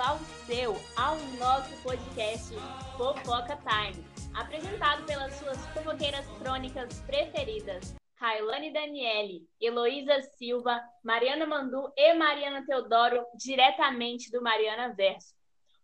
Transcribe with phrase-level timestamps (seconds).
[0.00, 2.54] ao seu, ao nosso podcast
[2.98, 12.12] Fofoca Time, apresentado pelas suas fofoqueiras crônicas preferidas, Railane Daniele, Heloísa Silva, Mariana Mandu e
[12.14, 15.34] Mariana Teodoro, diretamente do Mariana Verso.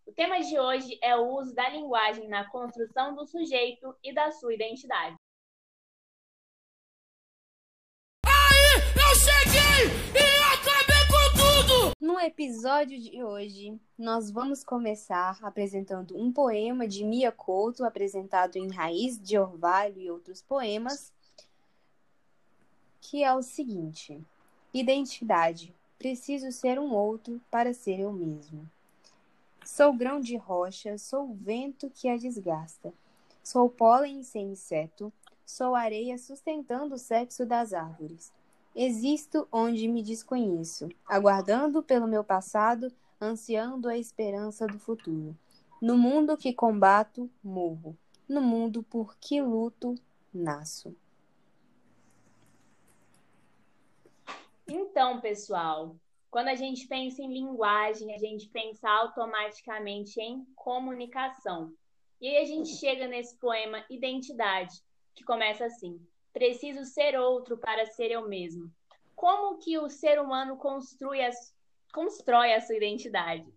[0.07, 4.31] O tema de hoje é o uso da linguagem na construção do sujeito e da
[4.31, 5.17] sua identidade.
[12.03, 18.69] No episódio de hoje, nós vamos começar apresentando um poema de Mia Couto, apresentado em
[18.69, 21.13] Raiz de Orvalho e outros poemas,
[23.01, 24.21] que é o seguinte:
[24.75, 25.73] Identidade.
[25.97, 28.69] Preciso ser um outro para ser eu mesmo.
[29.65, 32.93] Sou grão de rocha, sou vento que a desgasta.
[33.45, 35.13] Sou pólen sem inseto,
[35.47, 38.33] sou areia sustentando o sexo das árvores.
[38.75, 42.91] Existo onde me desconheço, aguardando pelo meu passado,
[43.21, 45.37] ansiando a esperança do futuro.
[45.81, 47.97] No mundo que combato, morro.
[48.29, 49.95] No mundo por que luto,
[50.33, 50.97] nasço.
[54.67, 55.95] Então, pessoal,
[56.31, 61.75] quando a gente pensa em linguagem, a gente pensa automaticamente em comunicação.
[62.19, 64.83] E aí a gente chega nesse poema Identidade,
[65.15, 66.01] que começa assim:
[66.33, 68.71] Preciso ser outro para ser eu mesmo.
[69.15, 71.31] Como que o ser humano construi a,
[71.93, 73.53] constrói a sua identidade?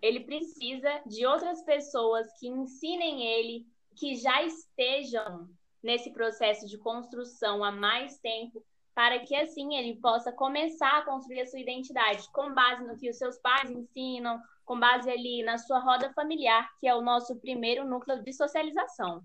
[0.00, 5.48] Ele precisa de outras pessoas que ensinem ele, que já estejam
[5.82, 8.64] nesse processo de construção há mais tempo,
[8.94, 13.08] para que assim ele possa começar a construir a sua identidade com base no que
[13.08, 17.36] os seus pais ensinam, com base ali na sua roda familiar, que é o nosso
[17.36, 19.22] primeiro núcleo de socialização.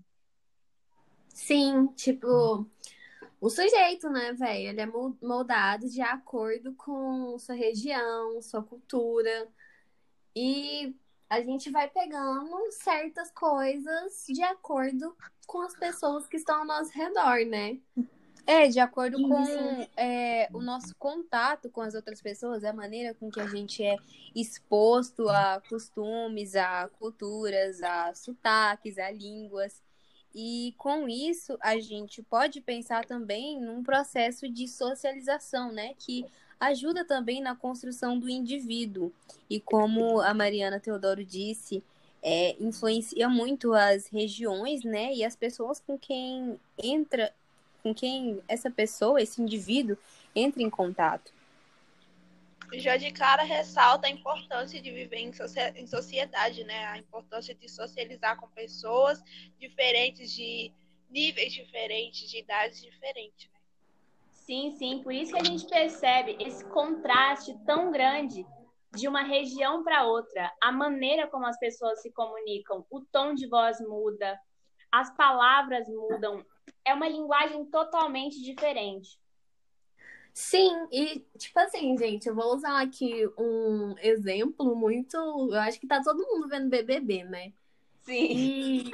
[1.36, 2.66] Sim, tipo,
[3.38, 4.70] o sujeito, né, velho?
[4.70, 9.46] Ele é moldado de acordo com sua região, sua cultura.
[10.34, 10.96] E
[11.28, 15.14] a gente vai pegando certas coisas de acordo
[15.46, 17.78] com as pessoas que estão ao nosso redor, né?
[18.46, 23.30] É, de acordo com é, o nosso contato com as outras pessoas, a maneira com
[23.30, 23.98] que a gente é
[24.34, 29.84] exposto a costumes, a culturas, a sotaques, a línguas.
[30.38, 35.94] E com isso, a gente pode pensar também num processo de socialização, né?
[35.98, 36.26] Que
[36.60, 39.10] ajuda também na construção do indivíduo.
[39.48, 41.82] E como a Mariana Teodoro disse,
[42.22, 45.14] é, influencia muito as regiões, né?
[45.14, 47.32] E as pessoas com quem entra
[47.82, 49.96] com quem essa pessoa, esse indivíduo,
[50.34, 51.32] entra em contato.
[52.74, 56.86] Já de cara ressalta a importância de viver em sociedade, né?
[56.86, 59.22] A importância de socializar com pessoas
[59.58, 60.72] diferentes, de
[61.08, 63.48] níveis diferentes, de idades diferentes.
[63.50, 63.60] Né?
[64.30, 65.02] Sim, sim.
[65.02, 68.46] Por isso que a gente percebe esse contraste tão grande
[68.94, 73.46] de uma região para outra, a maneira como as pessoas se comunicam, o tom de
[73.46, 74.38] voz muda,
[74.90, 76.44] as palavras mudam,
[76.84, 79.18] é uma linguagem totalmente diferente.
[80.38, 85.16] Sim, e tipo assim, gente, eu vou usar aqui um exemplo muito.
[85.16, 87.54] Eu acho que tá todo mundo vendo BBB, né?
[88.02, 88.26] Sim.
[88.30, 88.90] E,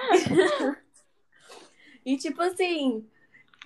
[2.07, 3.05] e tipo assim,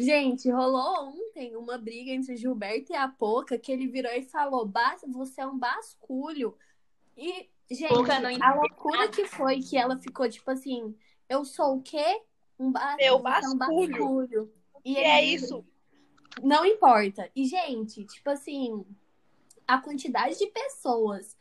[0.00, 4.22] gente, rolou ontem uma briga entre o Gilberto e a Poca que ele virou e
[4.22, 4.72] falou:
[5.09, 6.56] você é um basculho.
[7.15, 10.97] E, gente, a loucura que foi que ela ficou tipo assim:
[11.28, 12.22] eu sou o quê?
[12.59, 12.97] Um ba...
[12.97, 13.54] Meu basculho.
[13.54, 14.53] Um basculho.
[14.82, 15.62] E é isso?
[16.42, 17.30] Não importa.
[17.34, 18.84] E, gente, tipo assim,
[19.66, 21.36] a quantidade de pessoas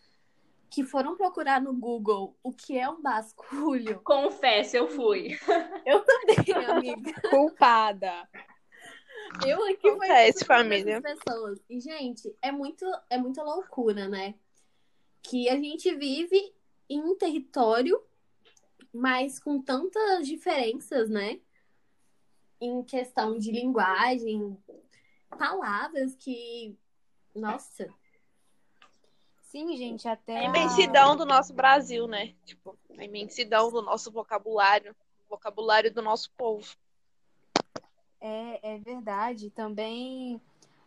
[0.69, 4.01] que foram procurar no Google o que é um basculho.
[4.03, 5.38] Confesso, eu fui.
[5.85, 7.13] Eu também, amiga.
[7.29, 8.28] Culpada.
[9.45, 11.01] Eu aqui Confesso, família.
[11.01, 11.59] pessoas.
[11.69, 14.35] E, gente, é muito, é muita loucura, né?
[15.22, 16.53] Que a gente vive
[16.89, 18.01] em um território
[18.95, 21.41] mas com tantas diferenças, né?
[22.62, 24.57] Em questão de linguagem,
[25.38, 26.78] palavras que.
[27.34, 27.88] Nossa.
[29.41, 30.38] Sim, gente, até.
[30.38, 32.33] A imensidão do nosso Brasil, né?
[32.45, 34.95] Tipo, a imensidão do nosso vocabulário,
[35.30, 36.75] vocabulário do nosso povo.
[38.19, 39.50] É, é verdade.
[39.50, 40.42] Também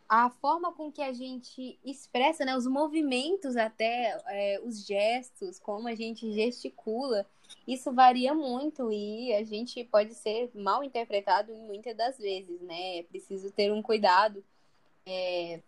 [0.09, 5.87] a forma com que a gente expressa, né, os movimentos até, é, os gestos, como
[5.87, 7.27] a gente gesticula,
[7.67, 12.99] isso varia muito e a gente pode ser mal interpretado muitas das vezes, né?
[12.99, 14.43] É preciso ter um cuidado
[15.07, 15.61] é,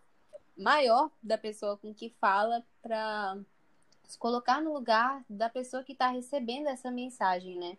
[0.56, 3.38] maior da pessoa com que fala para
[4.04, 7.76] se colocar no lugar da pessoa que está recebendo essa mensagem, né?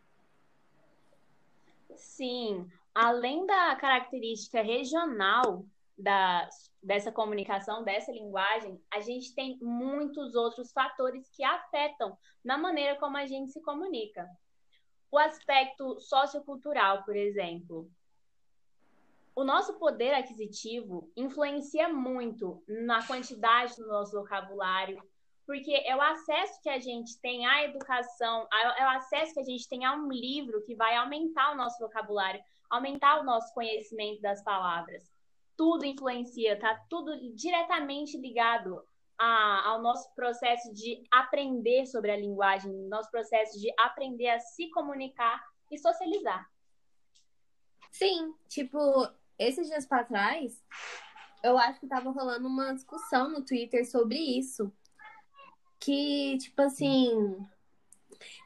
[1.95, 5.65] Sim, além da característica regional
[6.01, 6.47] da,
[6.81, 13.17] dessa comunicação, dessa linguagem, a gente tem muitos outros fatores que afetam na maneira como
[13.17, 14.27] a gente se comunica.
[15.11, 17.89] O aspecto sociocultural, por exemplo.
[19.35, 25.01] O nosso poder aquisitivo influencia muito na quantidade do nosso vocabulário,
[25.45, 29.43] porque é o acesso que a gente tem à educação, é o acesso que a
[29.43, 34.21] gente tem a um livro que vai aumentar o nosso vocabulário, aumentar o nosso conhecimento
[34.21, 35.11] das palavras.
[35.61, 38.83] Tudo influencia, tá tudo diretamente ligado
[39.15, 44.71] a, ao nosso processo de aprender sobre a linguagem, nosso processo de aprender a se
[44.71, 46.49] comunicar e socializar.
[47.91, 48.79] Sim, tipo,
[49.37, 50.65] esses dias para trás,
[51.43, 54.73] eu acho que tava rolando uma discussão no Twitter sobre isso
[55.79, 57.37] que, tipo assim,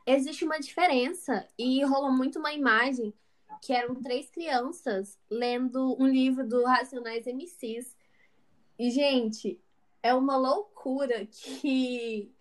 [0.05, 3.13] existe uma diferença e rolou muito uma imagem
[3.61, 7.95] que eram três crianças lendo um livro do Racionais MCs.
[8.77, 9.59] E, gente,
[10.01, 12.31] é uma loucura que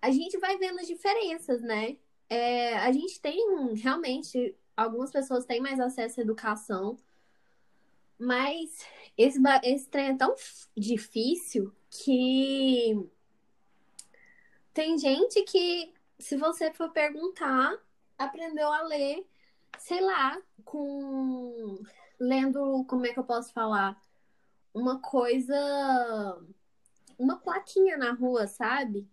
[0.00, 1.96] a gente vai vendo as diferenças, né?
[2.28, 6.96] É, a gente tem realmente algumas pessoas têm mais acesso à educação,
[8.18, 8.84] mas
[9.16, 10.34] esse, esse trem é tão
[10.76, 13.08] difícil que
[14.72, 17.76] tem gente que, se você for perguntar,
[18.16, 19.26] aprendeu a ler,
[19.78, 21.82] sei lá, com.
[22.18, 24.00] lendo, como é que eu posso falar?
[24.72, 26.38] Uma coisa.
[27.18, 29.08] Uma plaquinha na rua, sabe?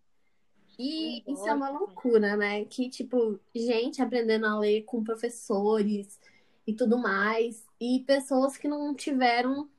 [0.77, 1.31] E Nossa.
[1.31, 2.65] isso é uma loucura, né?
[2.65, 6.19] Que, tipo, gente aprendendo a ler com professores
[6.67, 7.65] e tudo mais.
[7.79, 9.69] E pessoas que não tiveram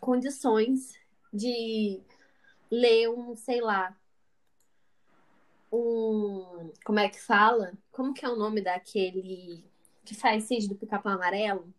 [0.00, 0.94] condições
[1.32, 2.00] de
[2.70, 3.96] ler um, sei lá,
[5.72, 6.72] um.
[6.84, 7.72] Como é que fala?
[7.92, 9.64] Como que é o nome daquele
[10.04, 11.72] que faz sítio do pica-pau amarelo?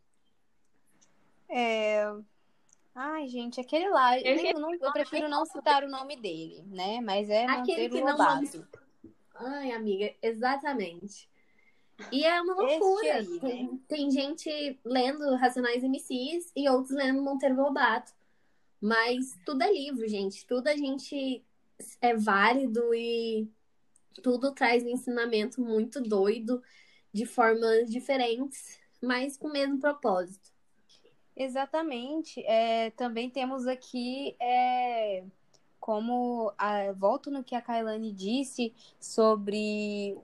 [1.47, 2.05] É.
[2.93, 4.19] Ai, gente, aquele lá.
[4.19, 6.99] Eu, não, eu prefiro não citar o nome dele, né?
[7.01, 8.17] Mas é aquele que não.
[9.35, 11.29] Ai, amiga, exatamente.
[12.11, 13.15] E é uma loucura.
[13.15, 13.39] Aí, né?
[13.39, 18.13] tem, tem, gente lendo Racionais MCs e outros lendo Monteiro Lobato.
[18.81, 20.45] Mas tudo é livro, gente.
[20.45, 21.43] Tudo a gente
[22.01, 23.49] é válido e
[24.19, 26.61] tudo traz um ensinamento muito doido,
[27.11, 30.51] de formas diferentes, mas com o mesmo propósito.
[31.35, 32.43] Exatamente.
[32.45, 35.23] É, também temos aqui, é,
[35.79, 40.17] como a, volto no que a Kailane disse sobre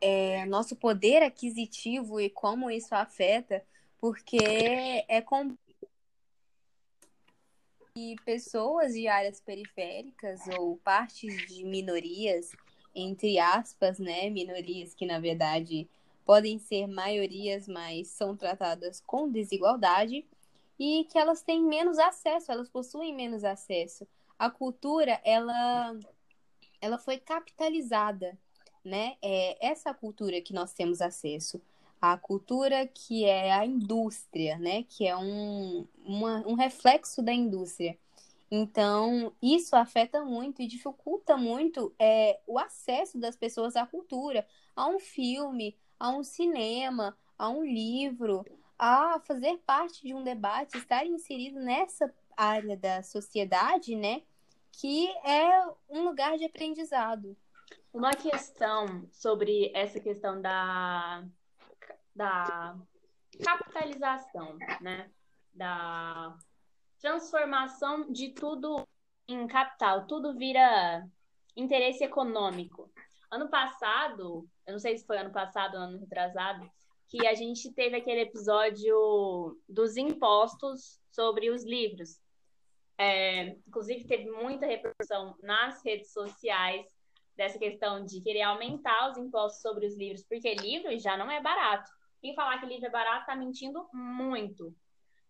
[0.00, 3.64] é, nosso poder aquisitivo e como isso afeta,
[3.98, 4.36] porque
[5.08, 5.56] é com
[7.96, 12.52] e pessoas de áreas periféricas ou partes de minorias
[12.96, 15.88] entre aspas, né, minorias que na verdade
[16.24, 20.26] podem ser maiorias, mas são tratadas com desigualdade
[20.78, 24.06] e que elas têm menos acesso, elas possuem menos acesso.
[24.38, 25.96] A cultura, ela
[26.80, 28.38] ela foi capitalizada,
[28.84, 29.16] né?
[29.22, 31.60] É essa cultura que nós temos acesso.
[32.00, 34.84] A cultura que é a indústria, né?
[34.84, 37.98] Que é um, uma, um reflexo da indústria.
[38.50, 44.86] Então, isso afeta muito e dificulta muito é, o acesso das pessoas à cultura, a
[44.86, 48.44] um filme, a um cinema, a um livro,
[48.78, 54.22] a fazer parte de um debate, estar inserido nessa área da sociedade, né?
[54.70, 57.36] Que é um lugar de aprendizado.
[57.92, 61.24] Uma questão sobre essa questão da,
[62.14, 62.76] da
[63.42, 65.10] capitalização, né?
[65.54, 66.36] Da
[67.00, 68.86] transformação de tudo
[69.28, 71.06] em capital, tudo vira
[71.56, 72.90] interesse econômico.
[73.30, 76.70] Ano passado, eu não sei se foi ano passado ou ano retrasado,
[77.08, 82.20] que a gente teve aquele episódio dos impostos sobre os livros.
[82.98, 86.86] É, inclusive, teve muita repercussão nas redes sociais
[87.36, 91.40] dessa questão de querer aumentar os impostos sobre os livros, porque livro já não é
[91.40, 91.90] barato.
[92.20, 94.74] Quem falar que livro é barato está mentindo muito.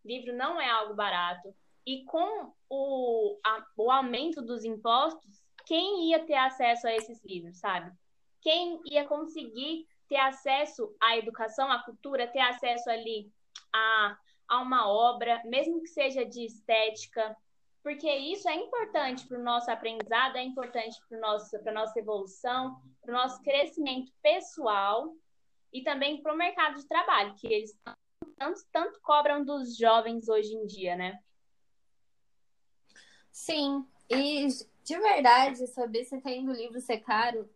[0.07, 1.55] Livro não é algo barato.
[1.85, 7.59] E com o, a, o aumento dos impostos, quem ia ter acesso a esses livros,
[7.59, 7.93] sabe?
[8.41, 13.31] Quem ia conseguir ter acesso à educação, à cultura, ter acesso ali
[13.73, 14.17] a,
[14.49, 17.37] a uma obra, mesmo que seja de estética,
[17.83, 23.13] porque isso é importante para o nosso aprendizado, é importante para a nossa evolução, para
[23.13, 25.15] o nosso crescimento pessoal
[25.73, 27.79] e também para o mercado de trabalho, que eles
[28.37, 31.23] tanto, tanto cobram dos jovens hoje em dia, né?
[33.33, 34.49] Sim, e
[34.85, 37.49] de verdade, saber se tem do livro ser caro,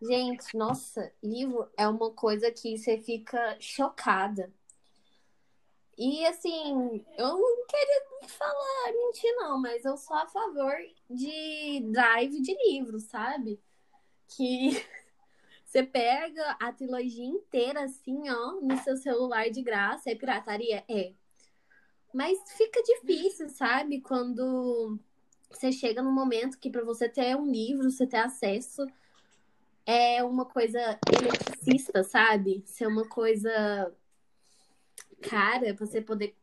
[0.00, 4.52] gente, nossa, livro é uma coisa que você fica chocada.
[5.98, 10.76] E assim, eu não queria falar mentir, não, mas eu sou a favor
[11.08, 13.58] de drive de livros, sabe?
[14.28, 14.84] Que
[15.76, 20.10] você pega a trilogia inteira assim, ó, no seu celular de graça.
[20.10, 20.82] É pirataria?
[20.88, 21.12] É.
[22.14, 24.00] Mas fica difícil, sabe?
[24.00, 24.98] Quando
[25.50, 28.86] você chega num momento que para você ter um livro, você ter acesso,
[29.84, 32.62] é uma coisa eletricista, sabe?
[32.64, 33.92] Ser uma coisa
[35.20, 36.34] cara, você poder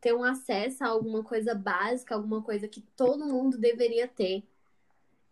[0.00, 4.42] ter um acesso a alguma coisa básica, alguma coisa que todo mundo deveria ter.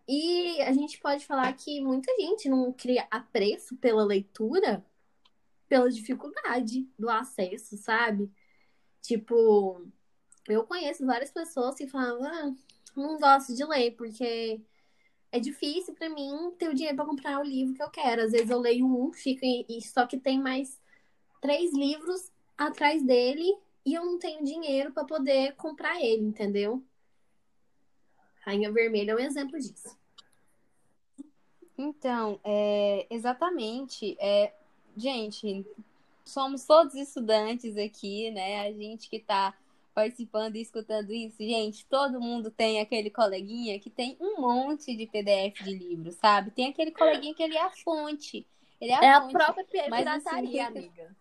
[0.07, 4.85] E a gente pode falar que muita gente não cria apreço pela leitura
[5.69, 8.31] pela dificuldade do acesso, sabe?
[9.03, 9.85] Tipo,
[10.49, 12.55] eu conheço várias pessoas que falam, ah,
[12.97, 14.61] não gosto de ler, porque
[15.33, 18.23] é difícil para mim ter o dinheiro para comprar o livro que eu quero.
[18.23, 20.81] Às vezes eu leio um, fico e só que tem mais
[21.41, 26.83] três livros atrás dele e eu não tenho dinheiro para poder comprar ele, entendeu?
[28.45, 29.97] Rainha Vermelha é um exemplo disso.
[31.77, 34.17] Então, é, exatamente.
[34.21, 34.53] É,
[34.97, 35.67] gente,
[36.25, 38.67] somos todos estudantes aqui, né?
[38.67, 39.55] A gente que está
[39.95, 45.07] participando e escutando isso, gente, todo mundo tem aquele coleguinha que tem um monte de
[45.07, 46.51] PDF de livro, sabe?
[46.51, 48.45] Tem aquele coleguinha que ele é a fonte.
[48.81, 51.17] Ele é a, é fonte, a própria pirataria, assim, amiga.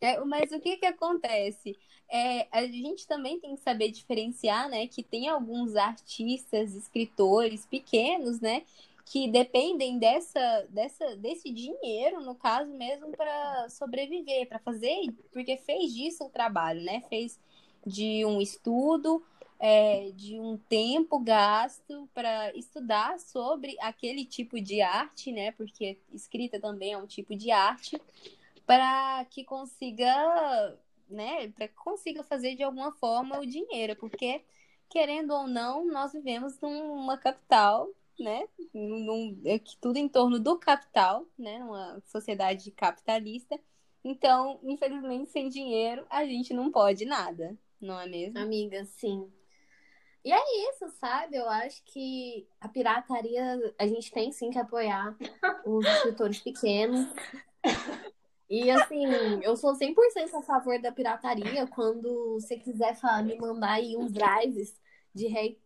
[0.00, 1.76] É, mas o que que acontece?
[2.08, 4.86] É, a gente também tem que saber diferenciar, né?
[4.86, 8.62] Que tem alguns artistas, escritores pequenos, né?
[9.04, 15.94] Que dependem dessa, dessa, desse dinheiro, no caso mesmo, para sobreviver, para fazer, porque fez
[15.94, 17.02] disso o trabalho, né?
[17.08, 17.38] Fez
[17.86, 19.22] de um estudo,
[19.58, 25.52] é, de um tempo gasto para estudar sobre aquele tipo de arte, né?
[25.52, 28.00] Porque escrita também é um tipo de arte
[28.66, 30.76] para que consiga,
[31.08, 34.44] né, para que consiga fazer de alguma forma o dinheiro, porque
[34.88, 41.24] querendo ou não, nós vivemos numa capital, né, num, é tudo em torno do capital,
[41.38, 43.58] né, numa sociedade capitalista.
[44.04, 48.38] Então, infelizmente, sem dinheiro, a gente não pode nada, não é mesmo?
[48.38, 49.30] Amiga, sim.
[50.24, 51.36] E é isso, sabe?
[51.36, 55.16] Eu acho que a pirataria, a gente tem sim que apoiar
[55.64, 57.06] os escritores pequenos.
[58.48, 59.04] E assim,
[59.42, 61.66] eu sou 100% a favor da pirataria.
[61.66, 64.74] Quando você quiser falar, me mandar aí uns drives
[65.12, 65.58] de Harry,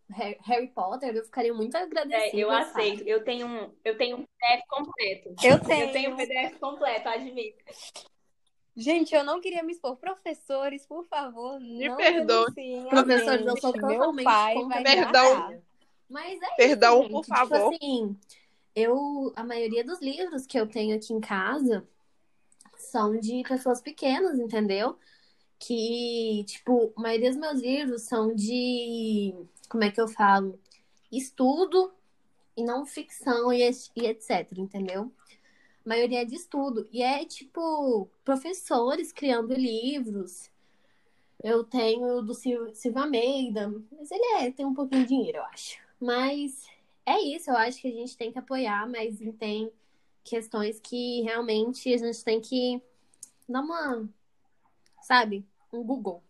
[0.45, 2.37] Harry Potter, eu ficaria muito agradecida.
[2.37, 3.03] É, eu aceito.
[3.03, 5.35] Eu tenho um, eu tenho um PDF completo.
[5.43, 5.87] Eu tenho.
[5.87, 7.59] Eu tenho um PDF completo, admito.
[8.77, 9.97] Gente, eu não queria me expor.
[9.97, 12.47] Professores, por favor, Me não perdoe.
[12.55, 15.63] denunciem a Professores, eu sou Meu totalmente pai vai Perdão.
[16.09, 17.27] Mas é Perdão, isso, por gente.
[17.29, 17.73] favor.
[17.73, 18.17] Tipo assim,
[18.75, 21.87] eu, a maioria dos livros que eu tenho aqui em casa
[22.83, 24.99] são de pessoas pequenas, entendeu?
[25.59, 29.35] Que, tipo, a maioria dos meus livros são de,
[29.69, 30.59] como é que eu falo?
[31.13, 31.93] Estudo
[32.57, 33.63] e não ficção e,
[33.97, 35.13] e etc, entendeu?
[35.85, 36.89] A maioria é de estudo.
[36.93, 40.51] E é, tipo, professores criando livros.
[41.43, 45.45] Eu tenho do Sil- Silva Almeida, mas ele é, tem um pouquinho de dinheiro, eu
[45.45, 45.79] acho.
[45.99, 46.67] Mas
[47.07, 49.73] é isso, eu acho que a gente tem que apoiar, mas tem
[50.25, 52.81] questões que realmente a gente tem que
[53.49, 54.09] dar uma,
[55.03, 56.23] sabe, um Google.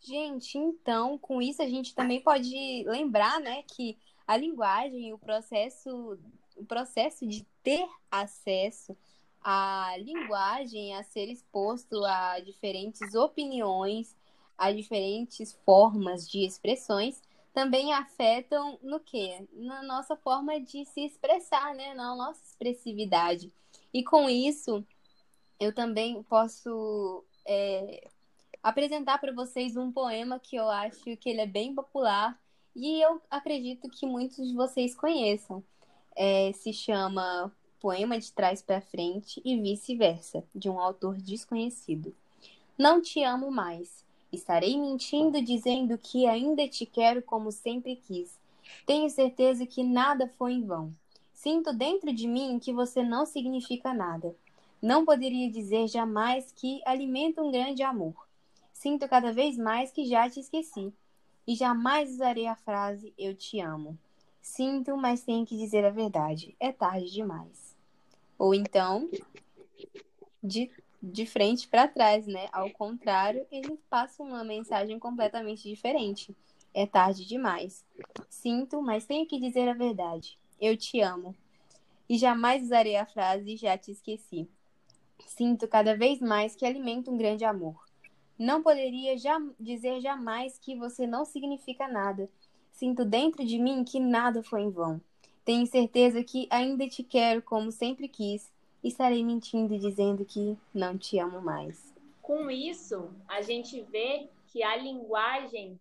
[0.00, 6.16] Gente, então, com isso a gente também pode lembrar, né, que a linguagem, o processo,
[6.56, 8.96] o processo de ter acesso
[9.42, 14.16] à linguagem, a ser exposto a diferentes opiniões,
[14.56, 17.20] a diferentes formas de expressões,
[17.56, 19.48] também afetam no quê?
[19.54, 23.50] Na nossa forma de se expressar, né, na nossa expressividade.
[23.94, 24.84] E com isso,
[25.58, 28.10] eu também posso é,
[28.62, 32.38] apresentar para vocês um poema que eu acho que ele é bem popular
[32.74, 35.64] e eu acredito que muitos de vocês conheçam.
[36.14, 42.14] É, se chama Poema de Trás para Frente e Vice-Versa, de um autor desconhecido.
[42.76, 44.05] Não te amo mais.
[44.32, 48.38] Estarei mentindo dizendo que ainda te quero como sempre quis.
[48.84, 50.92] Tenho certeza que nada foi em vão.
[51.32, 54.34] Sinto dentro de mim que você não significa nada.
[54.82, 58.14] Não poderia dizer jamais que alimenta um grande amor.
[58.72, 60.92] Sinto cada vez mais que já te esqueci.
[61.46, 63.96] E jamais usarei a frase eu te amo.
[64.42, 66.54] Sinto, mas tenho que dizer a verdade.
[66.58, 67.76] É tarde demais.
[68.38, 69.08] Ou então,
[70.42, 70.70] de,
[71.12, 72.48] de frente para trás, né?
[72.52, 76.34] Ao contrário, ele passa uma mensagem completamente diferente.
[76.74, 77.84] É tarde demais.
[78.28, 80.38] Sinto, mas tenho que dizer a verdade.
[80.60, 81.34] Eu te amo.
[82.08, 84.48] E jamais usarei a frase já te esqueci.
[85.26, 87.74] Sinto cada vez mais que alimento um grande amor.
[88.38, 92.28] Não poderia já dizer jamais que você não significa nada.
[92.72, 95.00] Sinto dentro de mim que nada foi em vão.
[95.44, 98.52] Tenho certeza que ainda te quero como sempre quis.
[98.86, 101.92] Estarei mentindo dizendo que não te amo mais.
[102.22, 105.76] Com isso, a gente vê que a linguagem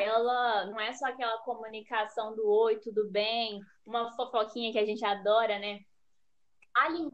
[0.00, 5.04] ela não é só aquela comunicação do oi, tudo bem, uma fofoquinha que a gente
[5.04, 5.80] adora, né?
[6.74, 7.12] A linguagem,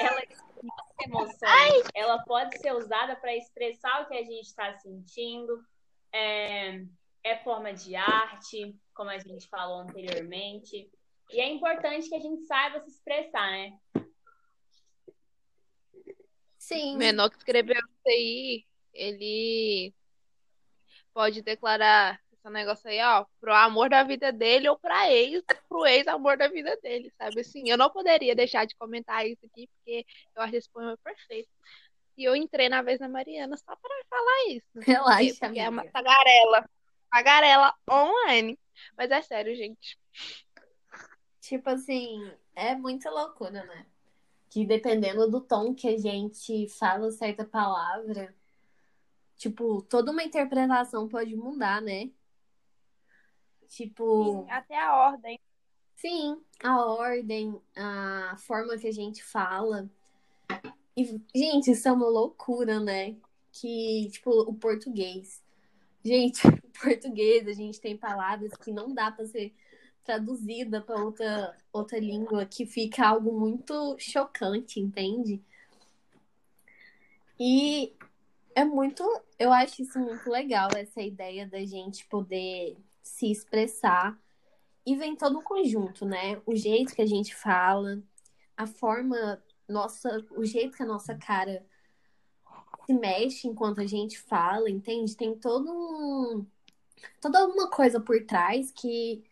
[0.00, 5.64] ela expressa emoções, ela pode ser usada para expressar o que a gente está sentindo,
[6.12, 6.82] é,
[7.22, 10.90] é forma de arte, como a gente falou anteriormente,
[11.30, 13.78] e é importante que a gente saiba se expressar, né?
[16.66, 16.96] Sim.
[16.96, 19.94] O menor que escreveu isso aí, ele
[21.14, 25.86] pode declarar esse negócio aí, ó, pro amor da vida dele ou pra ex, pro
[25.86, 27.40] ex-amor da vida dele, sabe?
[27.40, 30.04] Assim, eu não poderia deixar de comentar isso aqui, porque
[30.34, 31.48] eu acho esse poema perfeito.
[32.16, 34.66] E eu entrei na vez da Mariana só para falar isso.
[34.82, 35.92] Relaxa, porque, porque é uma amiga.
[35.92, 36.70] tagarela.
[37.12, 38.58] Tagarela online.
[38.98, 39.96] Mas é sério, gente.
[41.40, 43.86] Tipo assim, é muita loucura, né?
[44.56, 48.34] Que dependendo do tom que a gente fala certa palavra,
[49.36, 52.10] tipo, toda uma interpretação pode mudar, né?
[53.68, 55.38] Tipo, Até a ordem.
[55.94, 59.90] sim, a ordem, a forma que a gente fala.
[60.96, 63.14] E, gente, isso é uma loucura, né?
[63.52, 65.44] Que, tipo, o português.
[66.02, 69.54] Gente, o português, a gente tem palavras que não dá pra ser
[70.06, 75.42] traduzida para outra, outra língua, que fica algo muito chocante, entende?
[77.38, 77.92] E
[78.54, 79.02] é muito,
[79.38, 84.18] eu acho isso muito legal, essa ideia da gente poder se expressar.
[84.86, 86.40] E vem todo o conjunto, né?
[86.46, 88.00] O jeito que a gente fala,
[88.56, 91.66] a forma, nossa, o jeito que a nossa cara
[92.86, 95.16] se mexe enquanto a gente fala, entende?
[95.16, 96.46] Tem todo um,
[97.20, 99.24] toda uma coisa por trás que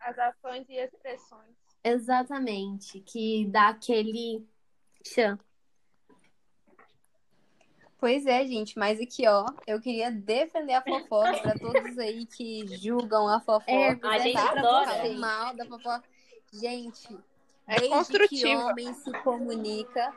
[0.00, 1.54] As ações e expressões.
[1.84, 4.46] Exatamente, que dá aquele
[5.02, 5.38] tchan.
[8.00, 12.64] Pois é, gente, mas aqui, ó, eu queria defender a fofoca para todos aí que
[12.76, 13.70] julgam a fofoca.
[13.70, 15.14] É, A gente pra adora.
[15.14, 16.04] mal da fofoca.
[16.52, 17.18] Gente,
[17.66, 20.14] É desde que o homem se comunica,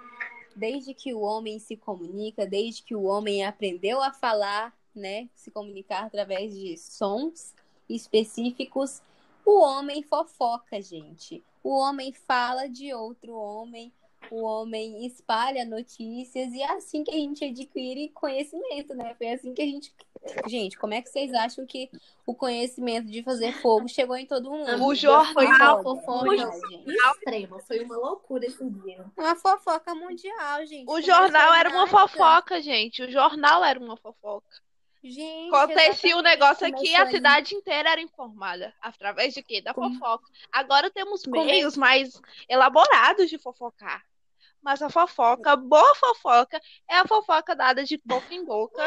[0.56, 5.50] desde que o homem se comunica, desde que o homem aprendeu a falar, né, se
[5.50, 7.54] comunicar através de sons
[7.90, 9.02] específicos,
[9.52, 11.44] o homem fofoca, gente.
[11.64, 13.92] O homem fala de outro homem,
[14.30, 19.14] o homem espalha notícias e é assim que a gente adquire conhecimento, né?
[19.16, 19.94] Foi assim que a gente.
[20.48, 21.90] Gente, como é que vocês acham que
[22.28, 24.86] o conhecimento de fazer fogo chegou em todo mundo?
[24.86, 26.96] O jornal, Foi uma Fofoca gente.
[26.96, 29.04] extrema, foi uma loucura esse dia.
[29.18, 30.88] Uma fofoca mundial, gente.
[30.88, 33.02] O jornal era uma fofoca, gente.
[33.02, 34.62] O jornal era uma fofoca.
[35.04, 38.74] Gente, Acontecia o exatamente, negócio aqui, a cidade inteira era informada.
[38.80, 39.60] Através de quê?
[39.62, 40.26] Da Como- fofoca.
[40.52, 44.06] Agora temos Como- meios mais elaborados de fofocar.
[44.62, 48.84] Mas a fofoca, boa fofoca, é a fofoca dada de boca em boca,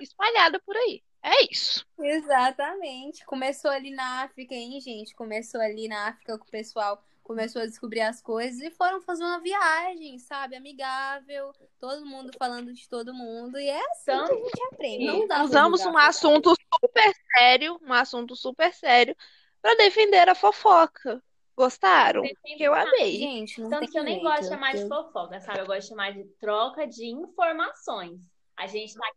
[0.00, 1.02] espalhada por aí.
[1.20, 1.84] É isso.
[1.98, 3.26] Exatamente.
[3.26, 5.14] Começou ali na África, hein, gente?
[5.16, 9.22] Começou ali na África com o pessoal começou a descobrir as coisas e foram fazer
[9.22, 10.56] uma viagem, sabe?
[10.56, 13.60] Amigável, todo mundo falando de todo mundo.
[13.60, 15.04] E é assim que a gente aprende.
[15.28, 16.06] Não Usamos um fofoca.
[16.06, 19.14] assunto super sério, um assunto super sério,
[19.60, 21.22] para defender a fofoca.
[21.54, 22.22] Gostaram?
[22.22, 23.18] Que eu amei.
[23.18, 24.26] Gente, não Tanto tem que eu nem jeito.
[24.26, 25.58] gosto de chamar de fofoca, sabe?
[25.58, 28.18] Eu gosto de chamar de troca de informações.
[28.56, 29.12] A gente tá.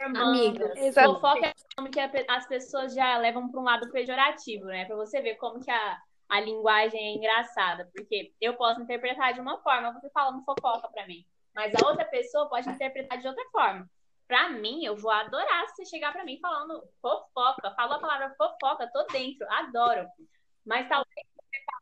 [0.00, 1.14] Amiga, Exato.
[1.14, 4.84] Fofoca é nome que as pessoas já levam para um lado pejorativo, né?
[4.86, 5.98] Pra você ver como que a,
[6.34, 7.88] a linguagem é engraçada.
[7.94, 11.24] Porque eu posso interpretar de uma forma, você falando fofoca pra mim.
[11.54, 13.88] Mas a outra pessoa pode interpretar de outra forma.
[14.26, 17.70] Pra mim, eu vou adorar se você chegar pra mim falando fofoca.
[17.76, 20.08] Falou a palavra fofoca, tô dentro, adoro.
[20.66, 21.24] Mas talvez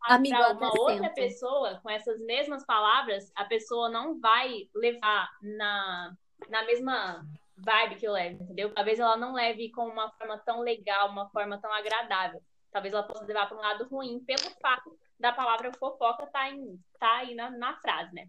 [0.02, 5.30] Amigo, para eu uma outra pessoa, com essas mesmas palavras, a pessoa não vai levar
[5.40, 6.12] na,
[6.50, 7.24] na mesma
[7.56, 8.74] vibe que eu levo, entendeu?
[8.74, 12.42] Talvez ela não leve com uma forma tão legal, uma forma tão agradável.
[12.72, 16.56] Talvez ela possa levar para um lado ruim, pelo fato da palavra fofoca estar tá
[16.98, 18.28] tá aí na, na frase, né?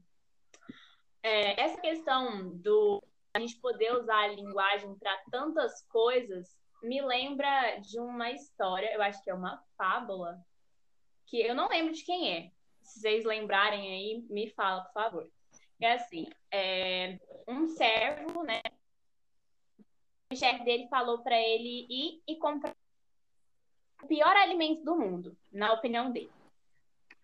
[1.24, 3.02] É, essa questão do
[3.34, 9.02] a gente poder usar a linguagem para tantas coisas me lembra de uma história, eu
[9.02, 10.38] acho que é uma fábula,
[11.26, 12.52] que eu não lembro de quem é.
[12.82, 15.32] Se vocês lembrarem aí, me fala, por favor.
[15.82, 18.62] É assim, é, um servo, né?
[20.32, 22.76] O chefe dele falou para ele ir e comprar
[24.04, 26.32] o pior alimento do mundo, na opinião dele.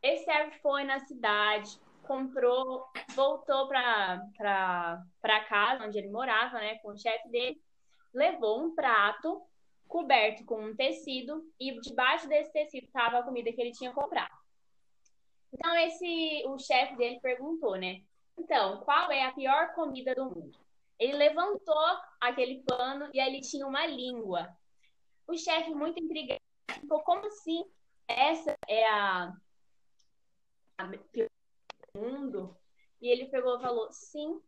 [0.02, 6.98] Esse servo foi na cidade, comprou, voltou para casa onde ele morava, né, com o
[6.98, 7.62] chefe dele,
[8.14, 9.42] levou um prato
[9.88, 14.34] coberto com um tecido e debaixo desse tecido estava a comida que ele tinha comprado.
[15.52, 18.02] Então esse o chefe dele perguntou, né?
[18.38, 20.58] Então, qual é a pior comida do mundo?
[20.98, 21.76] Ele levantou
[22.22, 24.48] aquele pano e ali tinha uma língua.
[25.28, 27.66] O chefe muito intrigado ficou como assim?
[28.08, 29.34] Essa é a,
[30.78, 30.92] a
[31.96, 32.58] mundo?
[33.02, 34.42] E ele pegou e falou: "Sim.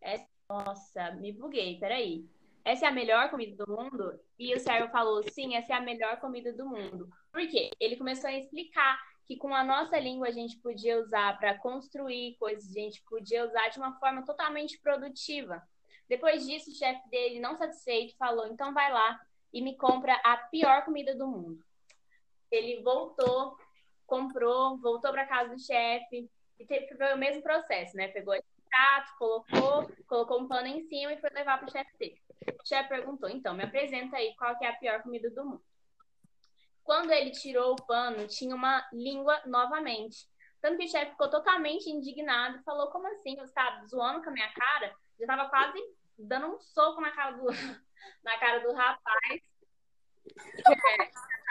[0.00, 0.26] Essa...
[0.48, 2.24] Nossa, me buguei, peraí
[2.66, 4.18] essa é a melhor comida do mundo?
[4.36, 7.08] E o servo falou, sim, essa é a melhor comida do mundo.
[7.32, 7.70] Por quê?
[7.78, 12.36] Ele começou a explicar que com a nossa língua a gente podia usar para construir
[12.40, 15.62] coisas, a gente podia usar de uma forma totalmente produtiva.
[16.08, 19.16] Depois disso, o chefe dele, não satisfeito, falou: então vai lá
[19.56, 21.64] e me compra a pior comida do mundo.
[22.50, 23.56] Ele voltou,
[24.06, 28.08] comprou, voltou para casa do chefe e teve o mesmo processo, né?
[28.08, 31.96] Pegou esse prato, colocou, colocou um pano em cima e foi levar para o chefe
[31.96, 32.20] dele.
[32.62, 35.64] O chefe perguntou: então, me apresenta aí qual que é a pior comida do mundo.
[36.84, 40.28] Quando ele tirou o pano, tinha uma língua novamente.
[40.60, 43.36] Tanto que o chefe ficou totalmente indignado falou: Como assim?
[43.36, 44.88] Você está zoando com a minha cara?
[45.18, 45.82] Já estava quase
[46.18, 47.46] dando um soco na cara do,
[48.24, 49.42] na cara do rapaz.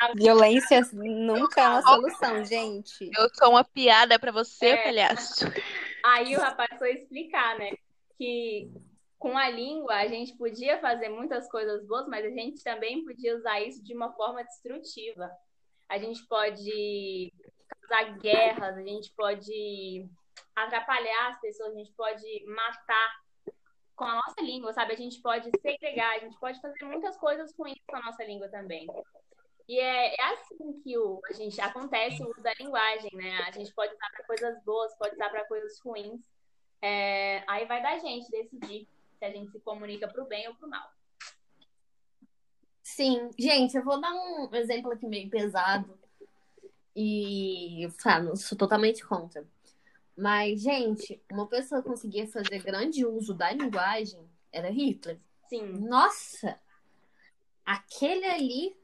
[0.02, 3.10] É, Violência nunca é uma solução, gente.
[3.18, 4.84] Eu sou uma piada para você, é.
[4.84, 5.46] palhaço.
[6.04, 7.72] Aí o rapaz foi explicar, né?
[8.18, 8.70] Que
[9.18, 13.36] com a língua a gente podia fazer muitas coisas boas, mas a gente também podia
[13.36, 15.32] usar isso de uma forma destrutiva.
[15.90, 17.34] A gente pode
[17.70, 20.08] causar guerras, a gente pode
[20.56, 23.25] atrapalhar as pessoas, a gente pode matar
[23.96, 24.94] com a nossa língua, sabe?
[24.94, 28.48] A gente pode segregar, a gente pode fazer muitas coisas ruins com a nossa língua
[28.50, 28.88] também.
[29.68, 33.38] E é, é assim que o, a gente acontece o uso da linguagem, né?
[33.48, 36.22] A gente pode usar para coisas boas, pode usar para coisas ruins.
[36.82, 40.56] É, aí vai da gente decidir se a gente se comunica para o bem ou
[40.56, 40.92] para o mal.
[42.84, 45.98] Sim, gente, eu vou dar um exemplo aqui meio pesado
[46.96, 49.46] e falo, sou totalmente contra.
[50.18, 54.20] Mas, gente, uma pessoa que conseguia fazer grande uso da linguagem
[54.52, 55.20] era Hitler.
[55.50, 55.64] Sim.
[55.80, 56.58] Nossa!
[57.66, 58.76] Aquele ali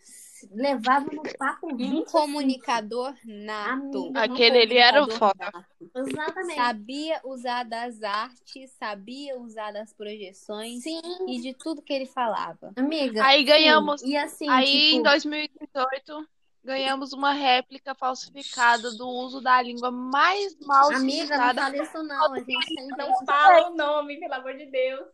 [0.50, 4.06] levava no papo um comunicador nato.
[4.06, 5.52] Amiga, Aquele ele era o foda.
[5.96, 6.56] Exatamente.
[6.56, 11.02] Sabia usar das artes, sabia usar das projeções sim.
[11.28, 12.74] e de tudo que ele falava.
[12.76, 13.24] Amiga.
[13.24, 14.02] Aí ganhamos.
[14.02, 14.98] E assim, aí tipo...
[14.98, 16.28] em 2018
[16.64, 22.34] ganhamos uma réplica falsificada do uso da língua mais mal Amiga, não fala isso não.
[22.34, 25.08] A gente não fala o nome, pelo amor de Deus.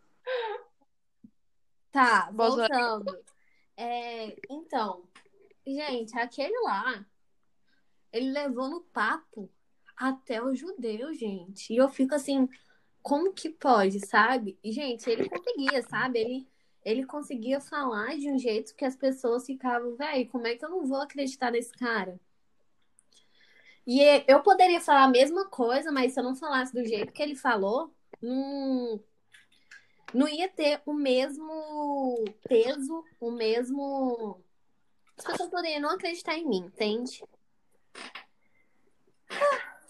[1.91, 3.17] Tá, voltando.
[3.75, 5.03] É, então,
[5.65, 7.05] gente, aquele lá,
[8.11, 9.49] ele levou no papo
[9.95, 11.73] até o judeu, gente.
[11.73, 12.47] E eu fico assim,
[13.01, 14.59] como que pode, sabe?
[14.63, 16.19] E, gente, ele conseguia, sabe?
[16.19, 16.47] Ele,
[16.87, 20.69] ele conseguia falar de um jeito que as pessoas ficavam, velho, como é que eu
[20.69, 22.17] não vou acreditar nesse cara?
[23.85, 27.21] E eu poderia falar a mesma coisa, mas se eu não falasse do jeito que
[27.21, 29.03] ele falou, não,
[30.13, 34.41] não ia ter o mesmo peso, o mesmo.
[35.17, 37.21] As pessoas poderiam não acreditar em mim, entende?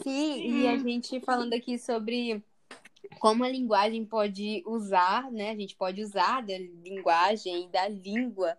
[0.01, 2.43] Sim, e a gente falando aqui sobre
[3.19, 5.51] como a linguagem pode usar, né?
[5.51, 8.57] A gente pode usar da linguagem e da língua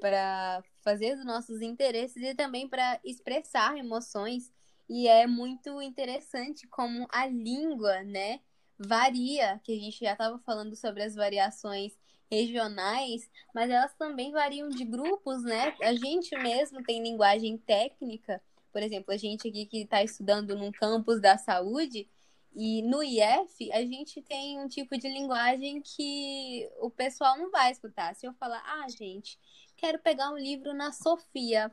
[0.00, 4.52] para fazer os nossos interesses e também para expressar emoções.
[4.88, 8.40] E é muito interessante como a língua, né?
[8.78, 11.96] varia, que a gente já estava falando sobre as variações
[12.30, 15.74] regionais, mas elas também variam de grupos, né?
[15.82, 20.72] A gente mesmo tem linguagem técnica, por exemplo, a gente aqui que está estudando num
[20.72, 22.08] campus da saúde,
[22.54, 27.72] e no IF, a gente tem um tipo de linguagem que o pessoal não vai
[27.72, 28.14] escutar.
[28.14, 29.38] Se eu falar, ah, gente,
[29.76, 31.70] quero pegar um livro na Sofia,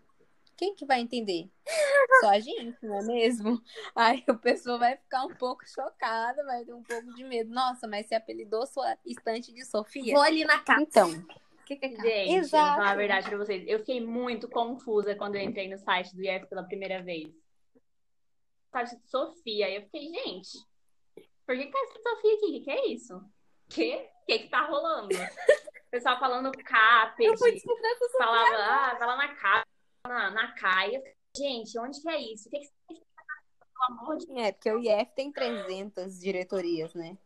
[0.57, 1.49] quem que vai entender?
[2.21, 3.61] Só a gente, não é mesmo?
[3.95, 7.51] Aí a pessoa vai ficar um pouco chocada, vai ter um pouco de medo.
[7.51, 10.13] Nossa, mas você apelidou sua estante de Sofia?
[10.13, 10.81] Vou ali na casa.
[10.81, 11.25] Então.
[11.65, 12.65] Que que é gente, Exato.
[12.65, 13.63] vou falar a verdade pra vocês.
[13.67, 17.31] Eu fiquei muito confusa quando eu entrei no site do IF pela primeira vez.
[18.71, 19.69] Site de Sofia.
[19.69, 20.57] Eu fiquei, gente,
[21.45, 22.45] por que, que tá escrito Sofia aqui?
[22.45, 23.17] O que, que é isso?
[23.17, 23.23] O
[23.69, 23.95] que?
[23.95, 25.09] O que, que tá rolando?
[25.15, 25.17] O
[25.91, 27.29] pessoal falando capet.
[28.17, 29.67] Falava, ah, fala na capa
[30.07, 31.01] na, na CAIA.
[31.35, 32.47] Gente, onde que é isso?
[32.47, 33.01] O que, que você
[33.87, 37.17] pelo amor de É, porque o IF tem 300 diretorias, né?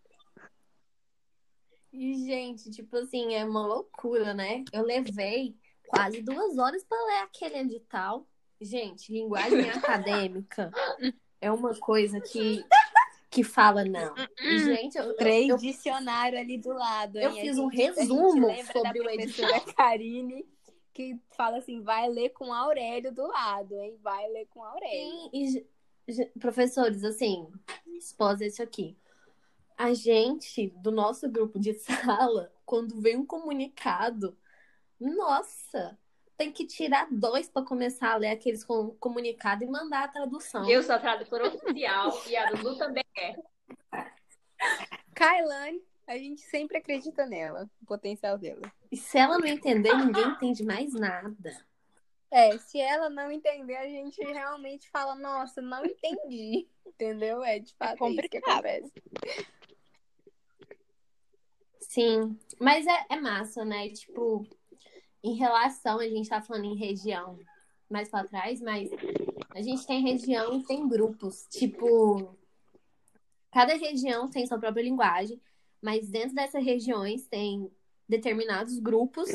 [1.91, 4.63] E, gente, tipo assim, é uma loucura, né?
[4.71, 5.55] Eu levei
[5.87, 8.27] quase duas horas para ler aquele edital.
[8.59, 10.71] Gente, linguagem acadêmica
[11.39, 12.65] é uma coisa que,
[13.35, 14.15] que fala não.
[14.41, 17.19] E, gente, eu, Três eu, dicionários ali do lado.
[17.19, 17.41] eu hein?
[17.41, 20.47] Fiz um gente- resumo sobre da o professora Karine,
[20.93, 23.99] que fala assim, vai ler com Aurélio do lado, hein?
[24.01, 25.11] Vai ler com Aurélio.
[25.11, 25.29] Sim,
[26.07, 27.51] e, professores, assim,
[27.97, 28.97] exposa isso aqui.
[29.77, 31.73] A gente, do nosso grupo de
[32.39, 34.37] sala, quando vem um comunicado,
[34.97, 35.99] nossa,
[36.37, 40.69] tem que tirar dois para começar a ler aqueles com, comunicado e mandar a tradução.
[40.69, 43.35] Eu sou a tradutora oficial e a Dudu também é.
[45.13, 48.61] Kailane, a gente sempre acredita nela, no potencial dela.
[48.91, 51.65] E se ela não entender, ninguém entende mais nada.
[52.29, 56.67] É, se ela não entender, a gente realmente fala, nossa, não entendi.
[56.85, 57.43] Entendeu?
[57.43, 58.65] É de fato é isso que complicado.
[58.65, 58.93] acontece.
[61.79, 63.89] Sim, mas é, é massa, né?
[63.89, 64.45] Tipo,
[65.25, 67.39] em relação, a gente tá falando em região
[67.89, 68.91] mais pra trás, mas
[69.49, 71.47] a gente tem região e tem grupos.
[71.49, 72.37] Tipo,
[73.51, 75.41] cada região tem sua própria linguagem,
[75.81, 77.71] mas dentro dessas regiões tem
[78.07, 79.27] determinados grupos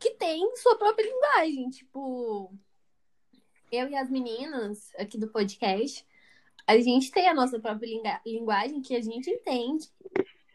[0.00, 1.70] que têm sua própria linguagem.
[1.70, 2.52] Tipo,
[3.70, 6.04] eu e as meninas aqui do podcast,
[6.66, 9.88] a gente tem a nossa própria linguagem que a gente entende.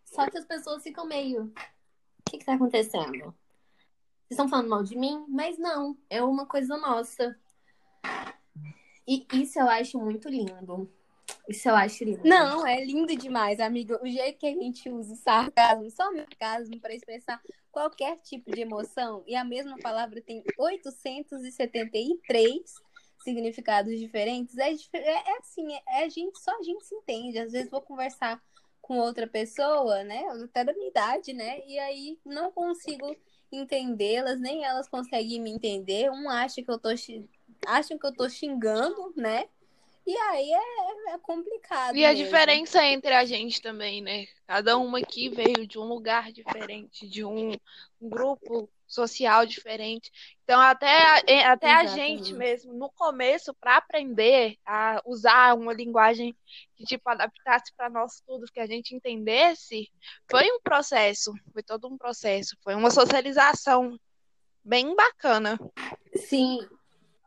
[0.03, 1.45] Só que as pessoas ficam meio.
[1.45, 3.33] O que, que tá acontecendo?
[4.29, 5.25] Estão falando mal de mim?
[5.27, 7.35] Mas não, é uma coisa nossa.
[9.07, 10.87] E isso eu acho muito lindo.
[11.47, 12.21] Isso eu acho lindo.
[12.23, 13.99] Não, é lindo demais, amiga.
[14.03, 18.61] O jeito que a gente usa o sarcasmo, só sarcasmo para expressar qualquer tipo de
[18.61, 22.71] emoção, e a mesma palavra tem 873
[23.23, 27.39] significados diferentes, é, é, é assim, é, é a gente, só a gente se entende.
[27.39, 28.39] Às vezes vou conversar
[28.81, 33.15] com outra pessoa, né, até da minha idade, né, e aí não consigo
[33.51, 36.09] entendê-las, nem elas conseguem me entender.
[36.12, 36.89] Um acha que eu tô
[37.65, 39.45] acham que eu tô xingando, né?
[40.05, 41.95] E aí é, é complicado.
[41.95, 42.25] E a mesmo.
[42.25, 44.25] diferença entre a gente também, né?
[44.47, 47.51] Cada uma aqui veio de um lugar diferente, de um
[48.01, 50.12] grupo social diferente.
[50.43, 56.36] Então, até a, até a gente mesmo, no começo, para aprender a usar uma linguagem
[56.75, 59.89] que, tipo, adaptasse para nós tudo, que a gente entendesse,
[60.30, 63.97] foi um processo, foi todo um processo, foi uma socialização
[64.63, 65.60] bem bacana.
[66.15, 66.67] Sim,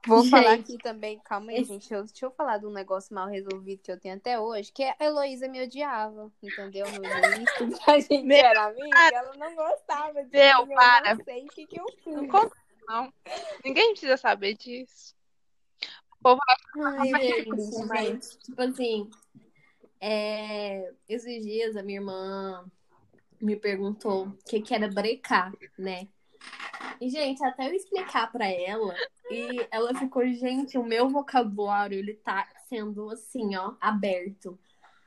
[0.06, 1.92] Vou falar Gente, aqui também, calma aí, esse- gente.
[1.92, 4.82] Eu, deixa eu falar de um negócio mal resolvido que eu tenho até hoje, que
[4.82, 6.86] a Heloísa me odiava, entendeu?
[6.90, 7.54] No início,
[7.88, 11.14] a gente Meu era amiga, ela não gostava de Meu, mim, eu para.
[11.16, 12.14] não sei o que, que eu fiz.
[12.14, 12.56] Não conta,
[12.88, 13.12] não.
[13.64, 15.14] Ninguém precisa saber disso.
[16.12, 16.40] O povo
[16.84, 19.10] Ai, Gente, mas, tipo assim,
[20.00, 22.64] é, esses dias a minha irmã
[23.40, 26.06] me perguntou o que, que era brecar, né?
[27.00, 28.94] E, gente, até eu explicar pra ela,
[29.30, 34.58] e ela ficou, gente, o meu vocabulário, ele tá sendo assim, ó, aberto.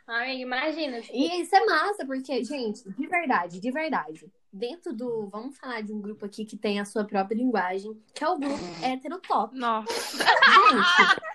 [0.08, 1.00] Amiga, imagina.
[1.12, 4.32] E isso é massa, porque, gente, de verdade, de verdade.
[4.52, 5.28] Dentro do.
[5.30, 8.38] Vamos falar de um grupo aqui que tem a sua própria linguagem, que é o
[8.38, 9.58] grupo heterotop.
[9.58, 9.94] Nossa.
[10.18, 11.26] Gente,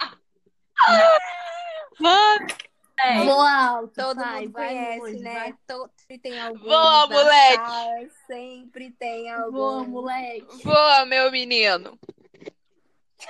[2.00, 2.46] Mano,
[3.02, 3.24] É.
[3.24, 5.34] voa alto, Todo vai, mundo vai conhece, longe, né?
[5.34, 6.18] vai.
[6.18, 6.58] Tem algum.
[6.64, 8.10] Voa, moleque!
[8.26, 9.52] Sempre tem algum.
[9.52, 10.62] Voa, moleque.
[10.64, 11.98] voa, meu menino.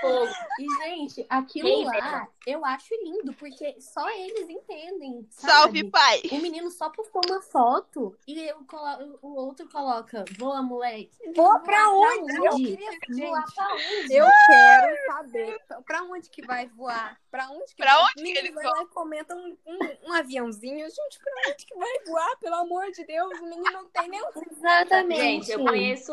[0.01, 0.33] Fogo.
[0.59, 5.27] E, gente, aquilo Quem lá eu acho lindo, porque só eles entendem.
[5.31, 5.91] Salve, sabe?
[5.91, 6.23] pai.
[6.33, 11.11] O menino só postou uma foto e eu colo- o outro coloca, voa, moleque.
[11.35, 12.27] Voa pra Voar onde?
[12.35, 12.77] pra Eu onde?
[12.77, 14.15] queria, Voar pra onde?
[14.15, 17.21] Eu quero saber pra onde que vai voar?
[17.31, 18.03] Pra onde que Pra vai?
[18.05, 20.89] onde que ele vai lá e comenta um, um, um aviãozinho.
[20.89, 22.37] Gente, pra onde que vai voar?
[22.39, 25.21] Pelo amor de Deus, o menino não tem nem um Exatamente.
[25.21, 26.13] Gente, eu conheço,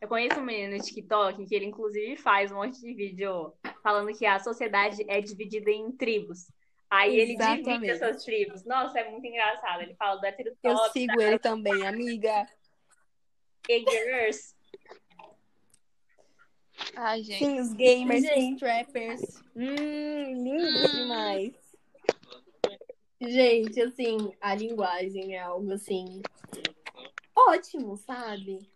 [0.00, 4.16] eu conheço um menino no TikTok que ele inclusive faz um monte de vídeo falando
[4.16, 6.50] que a sociedade é dividida em tribos.
[6.88, 7.90] Aí ele divide Exatamente.
[7.90, 8.64] essas tribos.
[8.64, 9.82] Nossa, é muito engraçado.
[9.82, 12.46] Ele fala do heterotop, Eu sigo ele também, amiga.
[13.66, 14.54] gay girls.
[16.94, 17.38] Ai, gente.
[17.44, 18.54] Sim, os gamers, Gente.
[18.54, 19.42] os trappers.
[19.56, 21.54] Hum, lindo demais.
[23.20, 26.20] Gente, assim, a linguagem é algo assim
[27.34, 28.68] ótimo, sabe?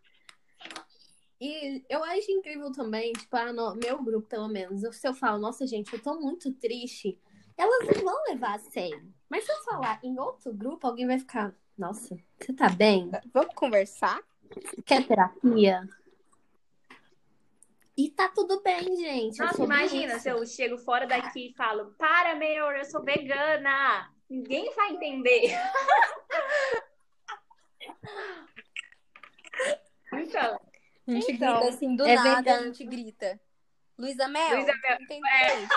[1.40, 5.38] E eu acho incrível também, tipo, a no- meu grupo, pelo menos, se eu falo,
[5.38, 7.18] nossa, gente, eu tô muito triste,
[7.56, 9.10] elas não vão levar a sério.
[9.28, 13.10] Mas se eu falar em outro grupo, alguém vai ficar, nossa, você tá bem?
[13.32, 14.20] Vamos conversar?
[14.84, 15.88] Quer terapia?
[17.96, 19.40] E tá tudo bem, gente.
[19.40, 20.22] é Nossa, imagina isso.
[20.22, 24.10] se eu chego fora daqui e falo: Para, meu, eu sou vegana.
[24.28, 25.50] Ninguém vai entender.
[30.14, 30.58] então,
[31.10, 32.64] A gente Então, grita assim, do é nada a vegano.
[32.74, 33.40] gente grita.
[33.98, 35.68] Luísa Mel, Luísa Mel, entendeu?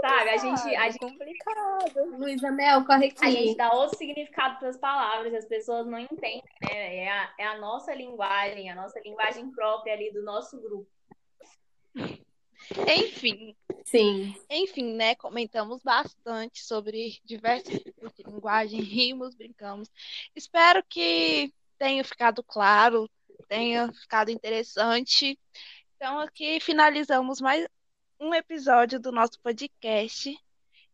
[0.00, 0.30] Sabe?
[0.30, 2.16] A gente, a É gente, complicado.
[2.18, 3.56] Luísa Mel, corre a gente aqui.
[3.56, 6.96] dá outro significado para as palavras, as pessoas não entendem, né?
[6.96, 10.88] É a, é a nossa linguagem, a nossa linguagem própria ali do nosso grupo.
[12.88, 14.34] Enfim, Sim.
[14.50, 15.14] enfim, né?
[15.14, 19.88] Comentamos bastante sobre diversos tipos de linguagem, rimos, brincamos.
[20.34, 23.08] Espero que tenha ficado claro,
[23.48, 25.38] tenha ficado interessante.
[25.96, 27.66] Então, aqui finalizamos mais
[28.20, 30.30] um episódio do nosso podcast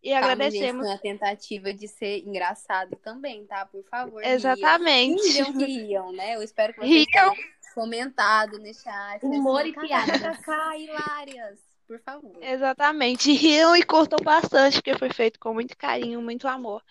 [0.03, 0.87] e Calma, agradecemos.
[0.87, 3.65] gente, na tentativa de ser engraçado também, tá?
[3.67, 4.33] Por favor, riam.
[4.33, 5.45] Exatamente.
[5.53, 6.35] Que riam, né?
[6.37, 7.07] Eu espero que vocês Riam.
[7.13, 7.35] tenham
[7.75, 9.25] comentado no chat.
[9.25, 10.21] Humor assim, e piadas.
[10.39, 11.59] KKK, hilárias.
[11.87, 12.37] Por favor.
[12.43, 13.33] Exatamente.
[13.33, 16.83] Riam e curtam bastante, porque foi feito com muito carinho, muito amor.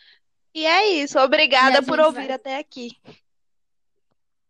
[0.54, 1.18] E é isso.
[1.18, 2.92] E Obrigada a por ouvir vai- até aqui.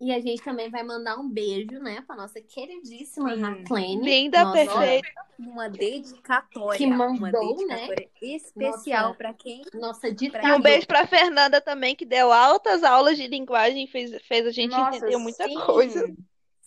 [0.03, 3.41] E a gente também vai mandar um beijo, né, pra nossa queridíssima Sim.
[3.41, 4.03] Raklene.
[4.03, 5.07] Linda, nossa- perfeita.
[5.37, 6.77] Uma dedicatória.
[6.77, 9.17] Que uma mandou, dedicatória especial Nossa.
[9.17, 10.55] para quem Nossa E ditadora.
[10.55, 14.51] um beijo pra Fernanda também, que deu altas aulas de linguagem e fez, fez a
[14.51, 15.55] gente Nossa, entender muita sim.
[15.59, 16.07] coisa.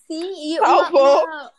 [0.07, 1.25] Sim, e Salvou.
[1.25, 1.53] uma,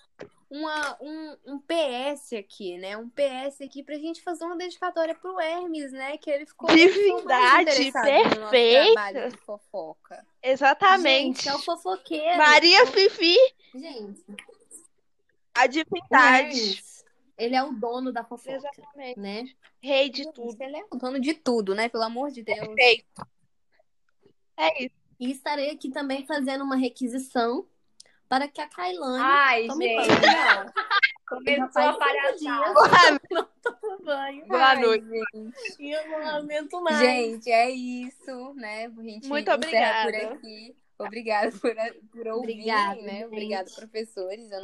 [0.49, 2.95] uma- um, um PS aqui, né?
[2.97, 6.17] Um PS aqui pra gente fazer uma dedicatória pro Hermes, né?
[6.17, 7.91] Que ele ficou Divindade, no
[8.49, 9.29] perfeita.
[9.31, 10.25] de fofoca.
[10.41, 11.38] Exatamente.
[11.43, 12.38] Gente, é o fofoqueiro.
[12.38, 13.36] Maria Fifi,
[13.73, 14.23] Gente,
[15.53, 16.60] a divindade.
[16.60, 17.05] Hermes,
[17.38, 19.19] ele é o dono da fofoca, Exatamente.
[19.19, 19.45] né?
[19.81, 20.55] Rei de tudo.
[20.62, 21.89] Ele é o dono de tudo, né?
[21.89, 22.60] Pelo amor de Deus.
[22.60, 23.27] Perfeito.
[24.58, 24.95] É isso.
[25.19, 27.65] E estarei aqui também fazendo uma requisição
[28.36, 30.21] para que a Kailane Ai, tome gente, banho.
[30.21, 30.74] não.
[31.26, 33.21] Começou a palhaçada.
[33.32, 34.45] não tomo banho.
[34.45, 35.06] Boa Ai, noite.
[35.08, 35.56] gente.
[35.80, 37.00] E eu não aguento mais.
[37.00, 38.86] Gente, é isso, né?
[38.88, 40.34] A gente Muito encerra por obrigada.
[40.34, 40.76] aqui.
[40.98, 41.74] Obrigada por,
[42.12, 43.12] por ouvirem, Obrigada, né?
[43.13, 43.26] gente.
[43.26, 44.52] Obrigada, professores.
[44.52, 44.62] Eu